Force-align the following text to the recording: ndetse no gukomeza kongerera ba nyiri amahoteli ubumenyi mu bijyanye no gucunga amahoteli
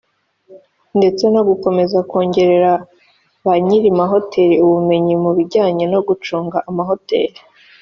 ndetse 0.97 1.23
no 1.33 1.41
gukomeza 1.49 1.97
kongerera 2.09 2.71
ba 3.45 3.53
nyiri 3.65 3.89
amahoteli 3.93 4.55
ubumenyi 4.65 5.13
mu 5.23 5.31
bijyanye 5.37 5.83
no 5.93 5.99
gucunga 6.07 6.57
amahoteli 6.69 7.39